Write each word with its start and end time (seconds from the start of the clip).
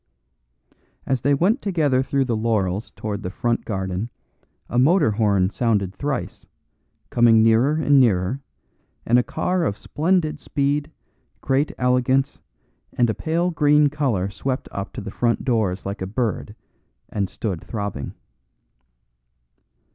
As 1.05 1.21
they 1.21 1.35
went 1.35 1.61
together 1.61 2.01
through 2.01 2.25
the 2.25 2.35
laurels 2.35 2.89
towards 2.89 3.21
the 3.21 3.29
front 3.29 3.65
garden 3.65 4.09
a 4.67 4.79
motor 4.79 5.11
horn 5.11 5.51
sounded 5.51 5.93
thrice, 5.93 6.47
coming 7.11 7.43
nearer 7.43 7.73
and 7.73 7.99
nearer, 7.99 8.41
and 9.05 9.19
a 9.19 9.23
car 9.23 9.63
of 9.63 9.77
splendid 9.77 10.39
speed, 10.39 10.89
great 11.39 11.71
elegance, 11.77 12.39
and 12.93 13.11
a 13.11 13.13
pale 13.13 13.51
green 13.51 13.89
colour 13.89 14.27
swept 14.31 14.67
up 14.71 14.91
to 14.93 15.01
the 15.01 15.11
front 15.11 15.45
doors 15.45 15.85
like 15.85 16.01
a 16.01 16.07
bird 16.07 16.55
and 17.09 17.29
stood 17.29 17.63
throbbing. 17.63 18.15